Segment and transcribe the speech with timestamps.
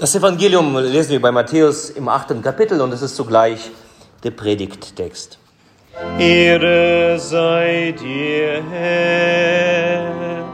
[0.00, 3.70] Das Evangelium lesen wir bei Matthäus im achten Kapitel und es ist zugleich
[4.24, 5.38] der Predigttext.
[6.18, 10.44] Ehre sei dir, Herr.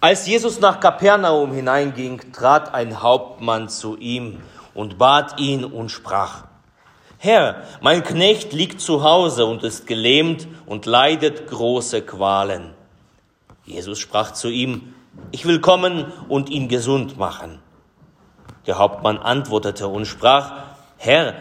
[0.00, 4.40] Als Jesus nach Kapernaum hineinging, trat ein Hauptmann zu ihm
[4.72, 6.44] und bat ihn und sprach,
[7.18, 12.70] Herr, mein Knecht liegt zu Hause und ist gelähmt und leidet große Qualen.
[13.66, 14.94] Jesus sprach zu ihm,
[15.30, 17.60] ich will kommen und ihn gesund machen.
[18.66, 20.52] Der Hauptmann antwortete und sprach,
[20.96, 21.34] Herr,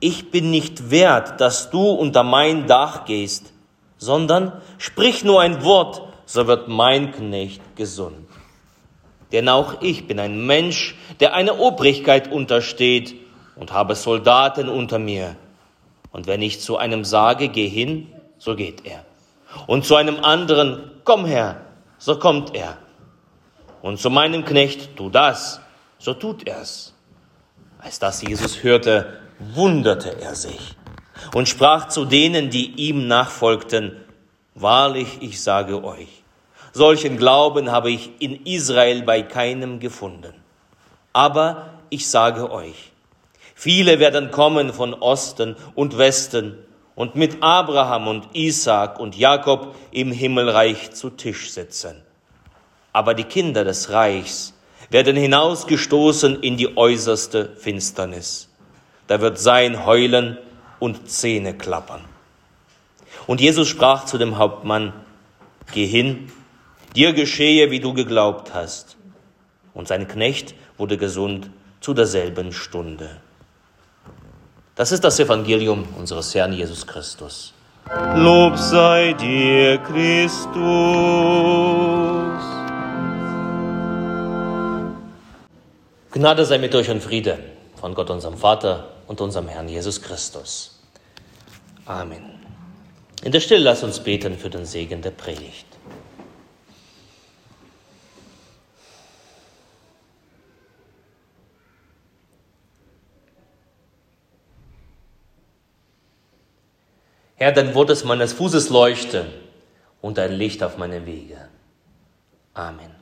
[0.00, 3.52] ich bin nicht wert, dass du unter mein Dach gehst,
[3.96, 8.28] sondern sprich nur ein Wort, so wird mein Knecht gesund.
[9.32, 13.14] Denn auch ich bin ein Mensch, der einer Obrigkeit untersteht
[13.56, 15.36] und habe Soldaten unter mir.
[16.12, 19.04] Und wenn ich zu einem sage, geh hin, so geht er.
[19.66, 21.60] Und zu einem anderen, komm her,
[21.98, 22.78] so kommt er
[23.82, 25.60] und zu meinem Knecht, tu das,
[25.98, 26.94] so tut er's.
[27.78, 30.76] Als das Jesus hörte, wunderte er sich
[31.34, 34.04] und sprach zu denen, die ihm nachfolgten,
[34.60, 36.08] Wahrlich, ich sage euch,
[36.72, 40.34] solchen Glauben habe ich in Israel bei keinem gefunden.
[41.12, 42.90] Aber ich sage euch,
[43.54, 46.58] viele werden kommen von Osten und Westen
[46.96, 52.02] und mit Abraham und Isaak und Jakob im Himmelreich zu Tisch sitzen
[52.98, 54.54] aber die Kinder des Reichs
[54.90, 58.48] werden hinausgestoßen in die äußerste Finsternis.
[59.06, 60.36] Da wird sein Heulen
[60.80, 62.00] und Zähne klappern.
[63.28, 64.92] Und Jesus sprach zu dem Hauptmann,
[65.72, 66.32] Geh hin,
[66.96, 68.96] dir geschehe, wie du geglaubt hast.
[69.74, 73.10] Und sein Knecht wurde gesund zu derselben Stunde.
[74.74, 77.54] Das ist das Evangelium unseres Herrn Jesus Christus.
[78.16, 80.48] Lob sei dir, Christus.
[86.10, 87.38] Gnade sei mit euch und Friede
[87.76, 90.80] von Gott, unserem Vater und unserem Herrn Jesus Christus.
[91.84, 92.38] Amen.
[93.22, 95.66] In der Stille lasst uns beten für den Segen der Predigt.
[107.36, 109.26] Herr, dein Wort ist meines Fußes Leuchte
[110.00, 111.48] und ein Licht auf meine Wege.
[112.54, 112.97] Amen.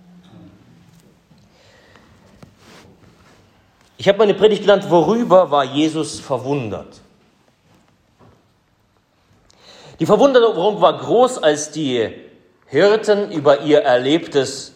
[3.99, 7.01] Ich habe meine Predigt genannt, worüber war Jesus verwundert?
[9.99, 12.11] Die Verwunderung war groß, als die
[12.67, 14.75] Hirten über ihr Erlebtes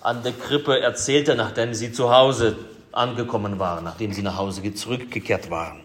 [0.00, 2.56] an der Krippe erzählten, nachdem sie zu Hause
[2.92, 5.80] angekommen waren, nachdem sie nach Hause zurückgekehrt waren.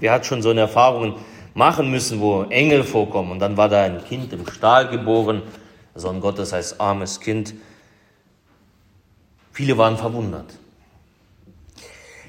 [0.00, 1.20] Wer hat schon so eine Erfahrung
[1.54, 5.42] machen müssen, wo Engel vorkommen und dann war da ein Kind im Stahl geboren,
[5.94, 7.54] Sohn Gottes als armes Kind.
[9.52, 10.46] Viele waren verwundert.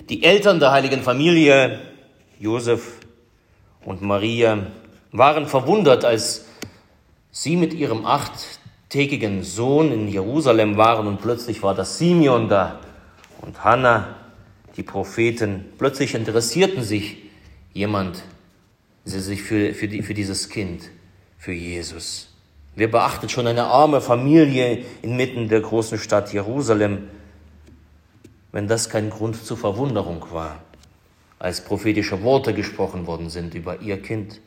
[0.09, 1.81] Die Eltern der heiligen Familie,
[2.39, 2.99] Josef
[3.83, 4.67] und Maria,
[5.11, 6.45] waren verwundert, als
[7.29, 12.79] sie mit ihrem achttägigen Sohn in Jerusalem waren und plötzlich war das Simeon da
[13.41, 14.15] und Hannah,
[14.77, 15.65] die Propheten.
[15.77, 17.17] Plötzlich interessierten sich
[17.73, 18.23] jemand,
[19.03, 20.83] sie sich für, für, die, für dieses Kind,
[21.37, 22.33] für Jesus.
[22.75, 27.09] Wer beachtet schon eine arme Familie inmitten der großen Stadt Jerusalem?
[28.57, 30.63] Wenn das kein Grund zur Verwunderung war,
[31.37, 34.41] als prophetische Worte gesprochen worden sind über ihr Kind.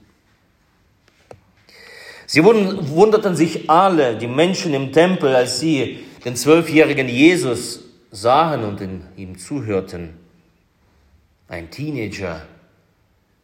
[2.26, 8.80] Sie wunderten sich alle, die Menschen im Tempel, als sie den zwölfjährigen Jesus sahen und
[8.80, 10.14] in ihm zuhörten.
[11.46, 12.42] Ein Teenager,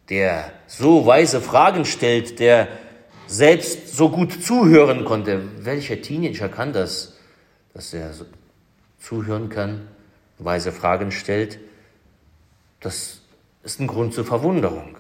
[0.09, 2.67] der so weise Fragen stellt, der
[3.29, 5.43] selbst so gut zuhören konnte.
[5.65, 7.15] Welcher Teenager kann das,
[7.73, 8.25] dass er so
[8.99, 9.87] zuhören kann?
[10.39, 11.59] Weise Fragen stellt,
[12.81, 13.23] das
[13.63, 14.97] ist ein Grund zur Verwunderung.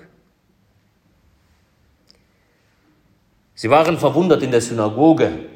[3.54, 5.46] Sie waren verwundert in der Synagoge,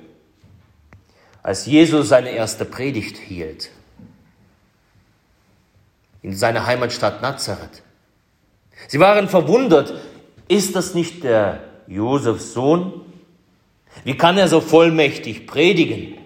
[1.42, 3.70] als Jesus seine erste Predigt hielt,
[6.22, 7.82] in seiner Heimatstadt Nazareth.
[8.88, 9.94] Sie waren verwundert,
[10.48, 13.02] ist das nicht der Josefs Sohn?
[14.04, 16.18] Wie kann er so vollmächtig predigen?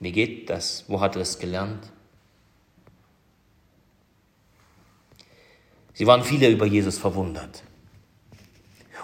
[0.00, 0.84] Wie geht das?
[0.88, 1.90] Wo hat er es gelernt?
[6.00, 7.62] Sie waren viele über Jesus verwundert.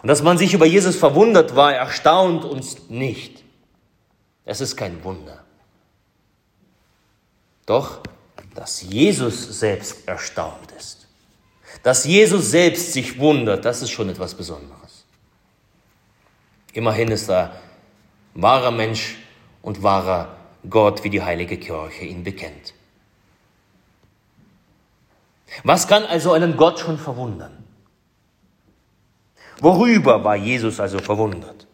[0.01, 3.45] Und dass man sich über Jesus verwundert war, erstaunt uns nicht.
[4.47, 5.45] Es ist kein Wunder.
[7.67, 8.01] Doch,
[8.55, 11.07] dass Jesus selbst erstaunt ist,
[11.83, 15.05] dass Jesus selbst sich wundert, das ist schon etwas Besonderes.
[16.73, 17.61] Immerhin ist er
[18.33, 19.19] wahrer Mensch
[19.61, 20.35] und wahrer
[20.71, 22.73] Gott, wie die heilige Kirche ihn bekennt.
[25.65, 27.65] Was kann also einen Gott schon verwundern?
[29.61, 31.67] Worüber war Jesus also verwundert?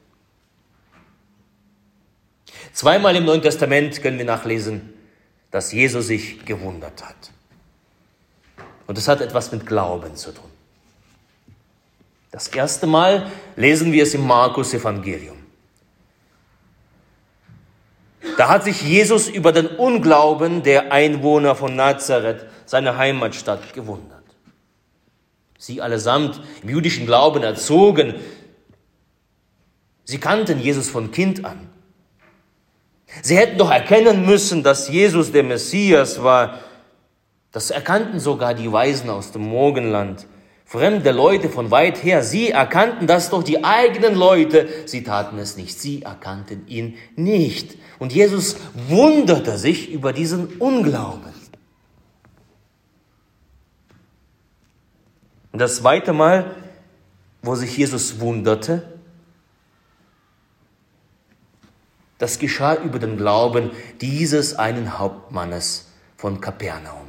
[2.73, 4.93] Zweimal im Neuen Testament können wir nachlesen,
[5.51, 7.31] dass Jesus sich gewundert hat.
[8.87, 10.51] Und es hat etwas mit Glauben zu tun.
[12.31, 15.37] Das erste Mal lesen wir es im Markus Evangelium.
[18.39, 24.25] Da hat sich Jesus über den Unglauben der Einwohner von Nazareth, seiner Heimatstadt, gewundert.
[25.59, 28.15] Sie allesamt im jüdischen Glauben erzogen,
[30.05, 31.69] sie kannten Jesus von Kind an.
[33.21, 36.61] Sie hätten doch erkennen müssen, dass Jesus der Messias war.
[37.51, 40.27] Das erkannten sogar die Weisen aus dem Morgenland.
[40.65, 45.59] Fremde Leute von weit her, sie erkannten das doch die eigenen Leute, sie taten es
[45.59, 47.77] nicht, sie erkannten ihn nicht.
[47.99, 48.57] Und Jesus
[48.89, 51.42] wunderte sich über diesen Unglauben.
[55.53, 56.55] Und das zweite Mal,
[57.43, 58.89] wo sich Jesus wunderte,
[62.19, 63.71] das geschah über den Glauben
[64.01, 67.09] dieses einen Hauptmannes von Kapernaum.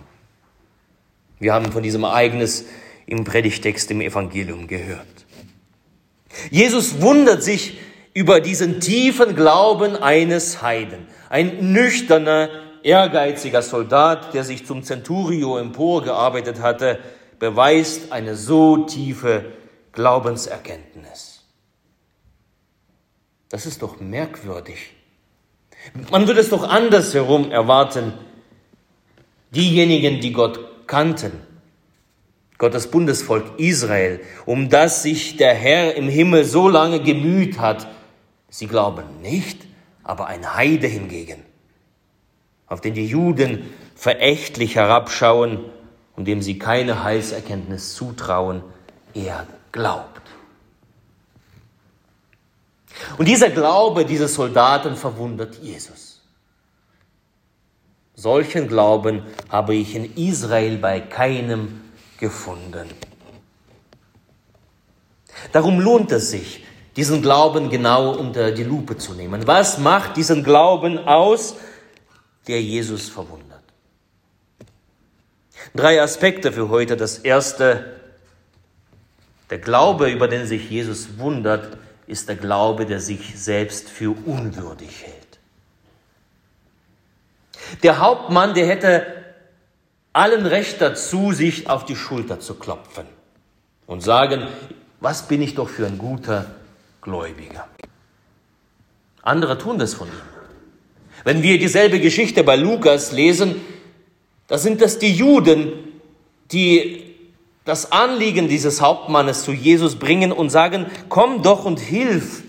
[1.39, 2.65] Wir haben von diesem Ereignis
[3.05, 5.07] im Predigtext im Evangelium gehört.
[6.49, 7.79] Jesus wundert sich
[8.13, 12.49] über diesen tiefen Glauben eines Heiden, ein nüchterner,
[12.81, 16.99] ehrgeiziger Soldat, der sich zum Centurio emporgearbeitet hatte,
[17.43, 19.51] beweist eine so tiefe
[19.91, 21.43] Glaubenserkenntnis.
[23.49, 24.93] Das ist doch merkwürdig.
[26.09, 28.13] Man würde es doch andersherum erwarten.
[29.51, 31.33] Diejenigen, die Gott kannten,
[32.59, 37.87] Gottes Bundesvolk Israel, um das sich der Herr im Himmel so lange gemüht hat.
[38.47, 39.67] Sie glauben nicht,
[40.01, 41.43] aber ein Heide hingegen,
[42.67, 45.59] auf den die Juden verächtlich herabschauen
[46.15, 48.63] und dem sie keine Heilserkenntnis zutrauen,
[49.13, 50.21] er glaubt.
[53.17, 56.21] Und dieser Glaube dieses Soldaten verwundert Jesus.
[58.15, 61.81] Solchen Glauben habe ich in Israel bei keinem
[62.19, 62.87] gefunden.
[65.51, 66.63] Darum lohnt es sich,
[66.95, 69.47] diesen Glauben genau unter die Lupe zu nehmen.
[69.47, 71.55] Was macht diesen Glauben aus,
[72.47, 73.52] der Jesus verwundert?
[75.75, 76.95] Drei Aspekte für heute.
[76.97, 77.93] Das erste,
[79.49, 85.03] der Glaube, über den sich Jesus wundert, ist der Glaube, der sich selbst für unwürdig
[85.03, 85.39] hält.
[87.81, 89.05] Der Hauptmann, der hätte
[90.11, 93.05] allen Recht dazu, sich auf die Schulter zu klopfen
[93.87, 94.47] und sagen,
[94.99, 96.45] was bin ich doch für ein guter
[97.01, 97.67] Gläubiger.
[99.23, 100.13] Andere tun das von ihm.
[101.23, 103.55] Wenn wir dieselbe Geschichte bei Lukas lesen,
[104.53, 105.73] da sind das die Juden,
[106.51, 107.15] die
[107.65, 112.43] das Anliegen dieses Hauptmannes zu Jesus bringen und sagen, komm doch und hilf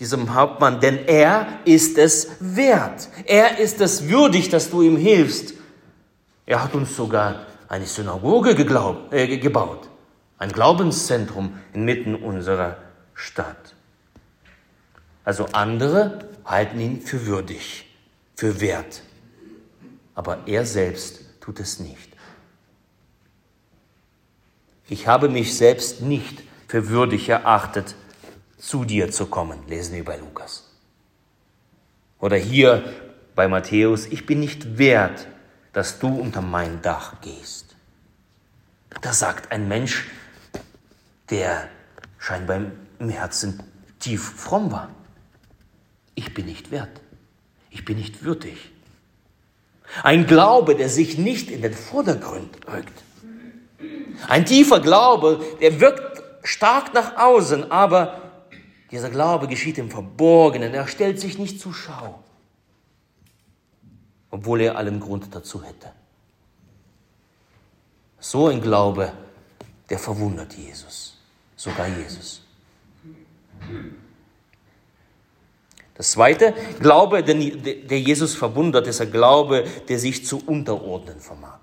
[0.00, 3.08] diesem Hauptmann, denn er ist es wert.
[3.24, 5.54] Er ist es würdig, dass du ihm hilfst.
[6.44, 9.88] Er hat uns sogar eine Synagoge geglaubt, äh, gebaut,
[10.38, 12.78] ein Glaubenszentrum inmitten unserer
[13.14, 13.76] Stadt.
[15.24, 17.86] Also andere halten ihn für würdig,
[18.34, 19.02] für wert,
[20.16, 22.10] aber er selbst tut es nicht.
[24.86, 27.94] Ich habe mich selbst nicht für würdig erachtet,
[28.58, 30.70] zu dir zu kommen, lesen wir bei Lukas.
[32.18, 32.92] Oder hier
[33.34, 35.26] bei Matthäus, ich bin nicht wert,
[35.72, 37.76] dass du unter mein Dach gehst.
[39.00, 40.06] Das sagt ein Mensch,
[41.30, 41.70] der
[42.18, 42.60] scheinbar
[42.98, 43.62] im Herzen
[44.00, 44.90] tief fromm war.
[46.14, 47.00] Ich bin nicht wert.
[47.70, 48.70] Ich bin nicht würdig.
[50.02, 53.02] Ein Glaube, der sich nicht in den Vordergrund rückt.
[54.28, 58.20] Ein tiefer Glaube, der wirkt stark nach außen, aber
[58.90, 60.74] dieser Glaube geschieht im Verborgenen.
[60.74, 62.18] Er stellt sich nicht zur Schau
[64.30, 65.92] obwohl er allen Grund dazu hätte.
[68.20, 69.12] So ein Glaube,
[69.88, 71.16] der verwundert Jesus,
[71.56, 72.42] sogar Jesus.
[75.98, 81.58] Das zweite, Glaube, der Jesus verwundert, ist ein Glaube, der sich zu unterordnen vermag.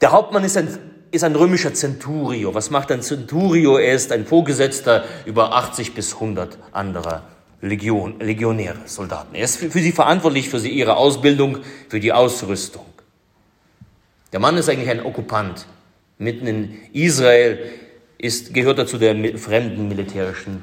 [0.00, 0.78] Der Hauptmann ist ein,
[1.10, 2.54] ist ein römischer Centurio.
[2.54, 3.76] Was macht ein Centurio?
[3.76, 7.24] Er ist ein Vorgesetzter über 80 bis 100 anderer
[7.60, 9.34] Legion, Legionäre, Soldaten.
[9.34, 12.86] Er ist für, für sie verantwortlich, für sie ihre Ausbildung, für die Ausrüstung.
[14.32, 15.66] Der Mann ist eigentlich ein Okkupant.
[16.18, 17.58] Mitten in Israel
[18.16, 20.62] ist, gehört er zu der fremden militärischen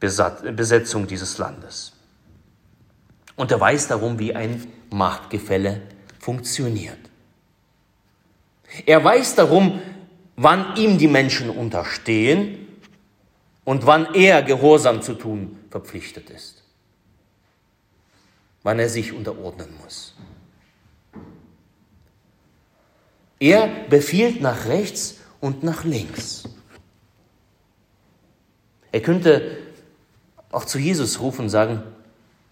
[0.00, 1.92] Besetzung dieses Landes.
[3.36, 5.82] Und er weiß darum, wie ein Machtgefälle
[6.18, 6.98] funktioniert.
[8.86, 9.80] Er weiß darum,
[10.36, 12.66] wann ihm die Menschen unterstehen
[13.64, 16.62] und wann er Gehorsam zu tun verpflichtet ist.
[18.62, 20.14] Wann er sich unterordnen muss.
[23.38, 26.44] Er befiehlt nach rechts und nach links.
[28.92, 29.56] Er könnte
[30.50, 31.82] auch zu Jesus rufen und sagen,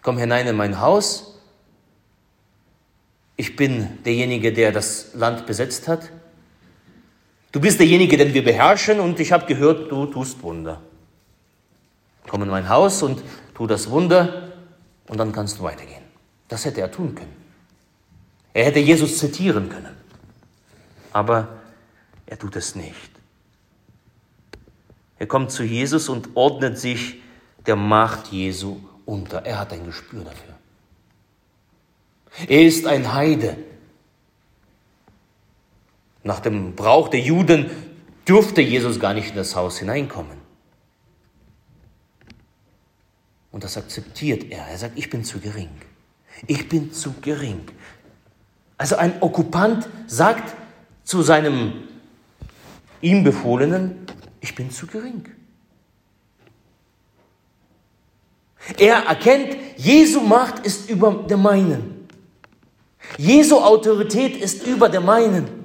[0.02, 1.35] komm hinein in mein Haus,
[3.37, 6.11] ich bin derjenige, der das Land besetzt hat,
[7.52, 10.83] du bist derjenige, den wir beherrschen und ich habe gehört, du tust Wunder.
[12.26, 13.23] Komm in mein Haus und
[13.55, 14.52] tu das Wunder
[15.09, 16.02] und dann kannst du weitergehen.
[16.49, 17.37] Das hätte er tun können.
[18.52, 19.97] Er hätte Jesus zitieren können.
[21.12, 21.49] Aber
[22.26, 23.11] er tut es nicht.
[25.19, 27.23] Er kommt zu Jesus und ordnet sich
[27.68, 29.44] der Macht Jesu unter.
[29.46, 30.54] Er hat ein Gespür dafür.
[32.48, 33.56] Er ist ein Heide.
[36.22, 37.70] Nach dem Brauch der Juden
[38.26, 40.38] dürfte Jesus gar nicht in das Haus hineinkommen.
[43.50, 44.66] Und das akzeptiert er.
[44.66, 45.70] Er sagt, ich bin zu gering.
[46.46, 47.62] Ich bin zu gering.
[48.76, 50.54] Also ein Okkupant sagt
[51.02, 51.72] zu seinem
[53.00, 54.06] ihm Befohlenen,
[54.40, 55.28] ich bin zu gering.
[58.76, 62.08] Er erkennt, Jesu Macht ist über der meinen.
[63.16, 65.58] Jesu Autorität ist über der meinen.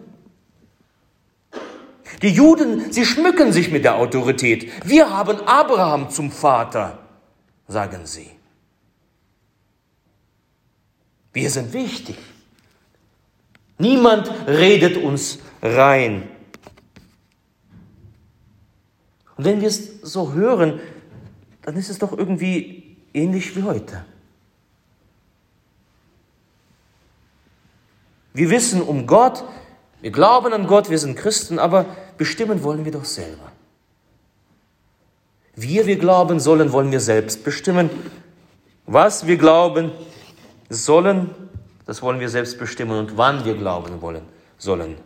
[2.22, 4.72] Die Juden, sie schmücken sich mit der Autorität.
[4.86, 7.00] Wir haben Abraham zum Vater,
[7.67, 8.29] sagen sie.
[11.33, 12.17] Wir sind wichtig.
[13.77, 16.29] Niemand redet uns rein.
[19.36, 20.79] Und wenn wir es so hören,
[21.63, 22.83] dann ist es doch irgendwie
[23.13, 24.05] ähnlich wie heute.
[28.34, 29.43] Wir wissen um Gott,
[30.01, 31.86] wir glauben an Gott, wir sind Christen, aber
[32.17, 33.51] bestimmen wollen wir doch selber.
[35.55, 37.89] Wir, wir glauben sollen, wollen wir selbst bestimmen.
[38.86, 39.91] Was wir glauben
[40.70, 41.29] sollen,
[41.86, 42.98] das wollen wir selbst bestimmen.
[42.98, 44.24] Und wann wir glauben wollen,
[44.58, 44.98] sollen,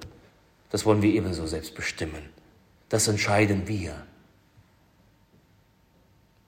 [0.70, 2.30] das wollen wir ebenso selbst bestimmen.
[2.90, 3.94] Das entscheiden wir.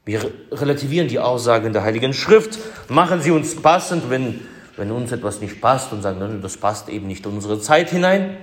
[0.10, 2.58] Wir relativieren die Aussagen der Heiligen Schrift,
[2.90, 4.42] machen sie uns passend, wenn,
[4.76, 8.36] wenn uns etwas nicht passt und sagen, das passt eben nicht in unsere Zeit hinein.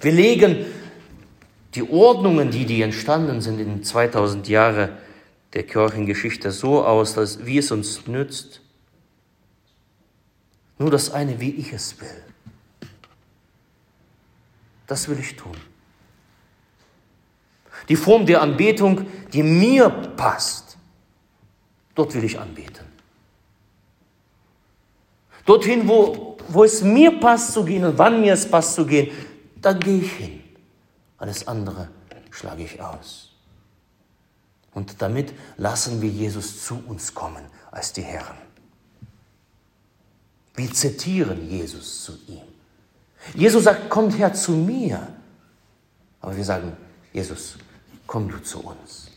[0.00, 0.64] Wir legen
[1.74, 4.90] die Ordnungen, die, die entstanden sind in 2000 Jahren
[5.54, 8.60] der Kirchengeschichte so aus, dass, wie es uns nützt.
[10.78, 12.22] Nur das eine, wie ich es will.
[14.86, 15.56] Das will ich tun.
[17.88, 20.76] Die Form der Anbetung, die mir passt,
[21.94, 22.86] dort will ich anbeten.
[25.44, 29.10] Dorthin, wo, wo es mir passt zu gehen und wann mir es passt zu gehen,
[29.62, 30.42] da gehe ich hin.
[31.16, 31.88] Alles andere
[32.30, 33.32] schlage ich aus.
[34.74, 38.36] Und damit lassen wir Jesus zu uns kommen als die Herren.
[40.54, 42.42] Wir zitieren Jesus zu ihm.
[43.34, 45.14] Jesus sagt, kommt her zu mir.
[46.20, 46.76] Aber wir sagen,
[47.12, 47.56] Jesus,
[48.08, 49.12] komm du zu uns.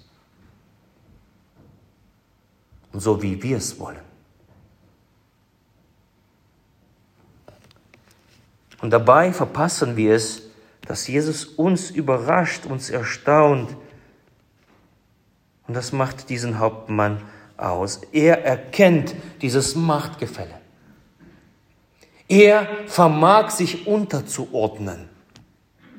[2.92, 4.12] Und so wie wir es wollen.
[8.82, 10.44] Und dabei verpassen wir es,
[10.86, 13.76] dass Jesus uns überrascht, uns erstaunt.
[15.68, 17.22] Und das macht diesen Hauptmann
[17.56, 18.02] aus.
[18.12, 20.60] Er erkennt dieses Machtgefälle.
[22.28, 25.08] Er vermag sich unterzuordnen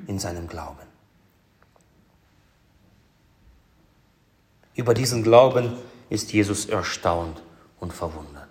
[0.06, 0.91] in seinem Glauben.
[4.74, 5.72] Über diesen Glauben
[6.08, 7.42] ist Jesus erstaunt
[7.80, 8.48] und verwundert.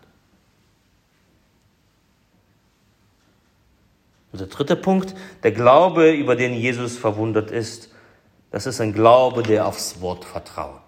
[4.32, 5.13] Und der dritte Punkt,
[5.44, 7.90] der Glaube, über den Jesus verwundert ist,
[8.51, 10.82] das ist ein Glaube, der aufs Wort vertraut.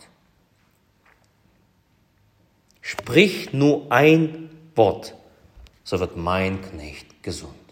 [2.81, 5.15] Sprich nur ein Wort,
[5.83, 7.62] so wird mein Knecht gesund.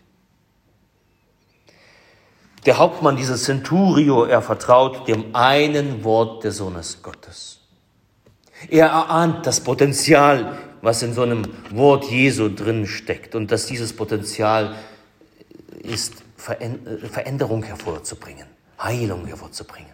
[2.66, 7.60] Der Hauptmann dieses Centurio, er vertraut dem einen Wort des Sohnes Gottes.
[8.70, 13.94] Er erahnt das Potenzial, was in so einem Wort Jesu drin steckt und dass dieses
[13.94, 14.76] Potenzial
[15.82, 18.46] ist, Veränderung hervorzubringen,
[18.80, 19.92] Heilung hervorzubringen.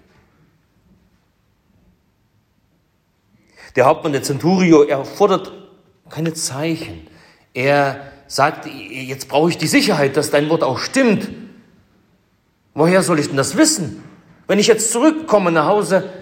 [3.76, 5.54] Der Hauptmann der Centurio, er fordert
[6.10, 7.08] keine Zeichen.
[7.54, 11.30] Er sagt, jetzt brauche ich die Sicherheit, dass dein Wort auch stimmt.
[12.78, 14.04] Woher soll ich denn das wissen?
[14.46, 16.14] Wenn ich jetzt zurückkomme nach Hause,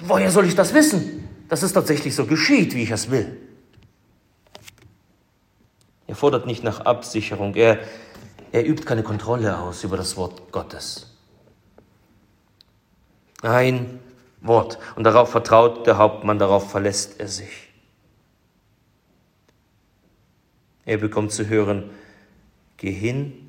[0.00, 1.28] woher soll ich das wissen?
[1.50, 3.36] Dass es tatsächlich so geschieht, wie ich es will.
[6.06, 7.54] Er fordert nicht nach Absicherung.
[7.56, 7.80] Er,
[8.52, 11.14] er übt keine Kontrolle aus über das Wort Gottes.
[13.42, 14.00] Ein
[14.40, 14.78] Wort.
[14.96, 17.68] Und darauf vertraut der Hauptmann, darauf verlässt er sich.
[20.86, 21.90] Er bekommt zu hören,
[22.78, 23.47] geh hin,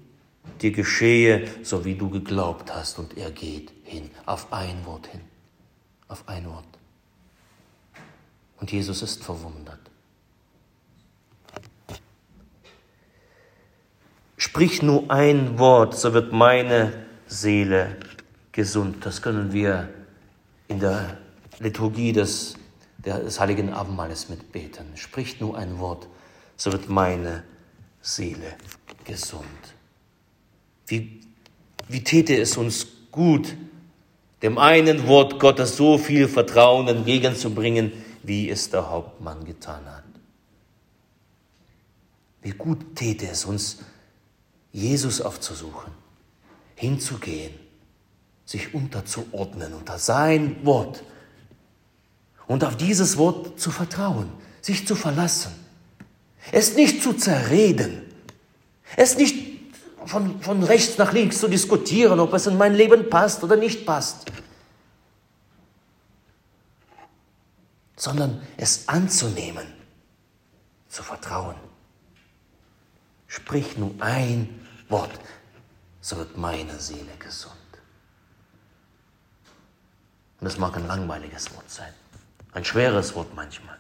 [0.62, 3.00] dir geschehe, so wie du geglaubt hast.
[3.00, 5.22] Und er geht hin, auf ein Wort hin,
[6.08, 6.66] auf ein Wort.
[8.60, 9.80] Und Jesus ist verwundert.
[14.38, 17.98] Sprich nur ein Wort, so wird meine Seele
[18.52, 19.06] gesund.
[19.06, 19.90] Das können wir
[20.68, 21.18] in der
[21.60, 22.56] Liturgie des,
[22.98, 24.86] des Heiligen Abendmahles mitbeten.
[24.96, 26.08] Sprich nur ein Wort,
[26.56, 27.44] so wird meine
[28.02, 28.56] Seele
[29.04, 29.46] gesund.
[30.90, 31.22] Wie,
[31.88, 33.56] wie täte es uns gut,
[34.42, 37.92] dem einen Wort Gottes so viel Vertrauen entgegenzubringen,
[38.24, 40.04] wie es der Hauptmann getan hat.
[42.42, 43.80] Wie gut täte es uns,
[44.72, 45.92] Jesus aufzusuchen,
[46.76, 47.54] hinzugehen,
[48.46, 51.04] sich unterzuordnen unter sein Wort
[52.48, 54.32] und auf dieses Wort zu vertrauen,
[54.62, 55.52] sich zu verlassen,
[56.52, 58.02] es nicht zu zerreden,
[58.96, 59.39] es nicht
[60.10, 63.86] von, von rechts nach links zu diskutieren, ob es in mein Leben passt oder nicht
[63.86, 64.26] passt,
[67.96, 69.68] sondern es anzunehmen,
[70.88, 71.56] zu vertrauen.
[73.28, 75.12] Sprich nur ein Wort,
[76.02, 77.54] so wird meine Seele gesund.
[80.42, 81.94] Und es mag ein langweiliges Wort sein,
[82.54, 83.78] ein schweres Wort manchmal.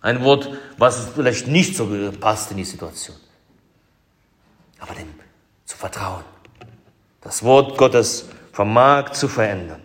[0.00, 3.16] Ein Wort, was vielleicht nicht so passt in die Situation.
[4.78, 5.17] Aber dem
[5.68, 6.24] zu vertrauen.
[7.20, 9.82] Das Wort Gottes vermag zu verändern.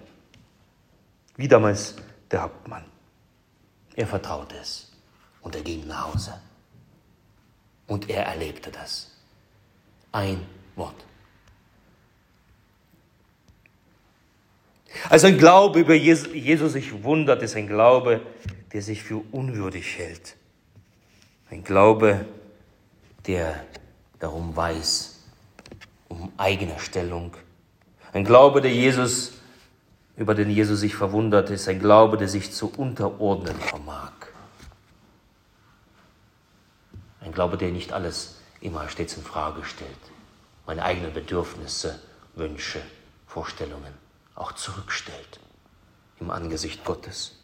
[1.35, 1.95] Wie damals
[2.31, 2.85] der Hauptmann.
[3.95, 4.91] Er vertraute es
[5.41, 6.39] und er ging nach Hause.
[7.85, 9.11] Und er erlebte das.
[10.13, 10.45] Ein
[10.77, 11.05] Wort.
[15.09, 18.21] Also ein Glaube über Jesus sich wundert, ist ein Glaube,
[18.71, 20.37] der sich für unwürdig hält.
[21.49, 22.25] Ein Glaube,
[23.27, 23.65] der
[24.19, 25.12] darum weiß,
[26.21, 27.33] um eigene Stellung.
[28.11, 29.33] Ein Glaube, der Jesus,
[30.15, 34.11] über den Jesus sich verwundert, ist ein Glaube, der sich zu unterordnen vermag.
[37.21, 39.89] Ein Glaube, der nicht alles immer stets in Frage stellt.
[40.65, 41.99] Meine eigenen Bedürfnisse,
[42.35, 42.81] Wünsche,
[43.27, 43.93] Vorstellungen
[44.35, 45.39] auch zurückstellt
[46.19, 47.37] im Angesicht Gottes.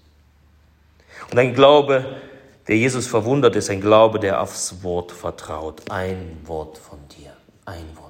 [1.32, 2.21] Und ein Glaube,
[2.67, 5.89] der Jesus verwundert, ist ein Glaube, der aufs Wort vertraut.
[5.89, 8.09] Ein Wort von dir, ein Wort.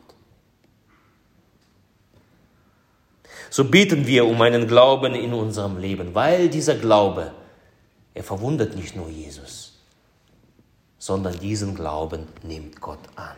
[3.49, 7.31] So beten wir um einen Glauben in unserem Leben, weil dieser Glaube,
[8.13, 9.79] er verwundert nicht nur Jesus,
[10.97, 13.35] sondern diesen Glauben nimmt Gott an.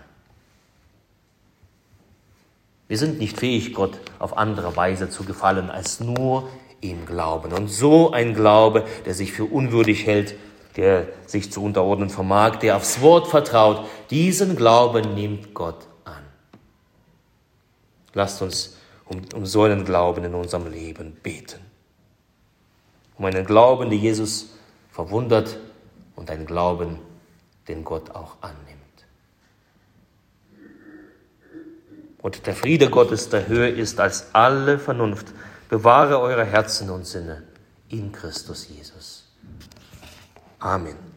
[2.88, 6.50] Wir sind nicht fähig, Gott auf andere Weise zu gefallen, als nur
[6.82, 7.54] ihm glauben.
[7.54, 10.36] Und so ein Glaube, der sich für unwürdig hält,
[10.76, 16.24] der sich zu unterordnen vermag, der aufs Wort vertraut, diesen Glauben nimmt Gott an.
[18.14, 18.78] Lasst uns
[19.12, 21.60] um, um so einen Glauben in unserem Leben beten.
[23.18, 24.54] Um einen Glauben, der Jesus
[24.92, 25.58] verwundert
[26.16, 27.00] und einen Glauben,
[27.68, 28.82] den Gott auch annimmt.
[32.22, 35.28] und der Friede Gottes, der höher ist als alle Vernunft,
[35.70, 37.44] bewahre eure Herzen und Sinne
[37.90, 39.28] in Christus Jesus.
[40.60, 41.11] Amen.